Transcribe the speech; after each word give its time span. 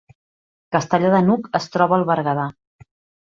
Castellar 0.75 1.11
de 1.15 1.19
n’Hug 1.27 1.45
es 1.59 1.69
troba 1.75 1.97
al 1.99 2.05
Berguedà 2.13 2.47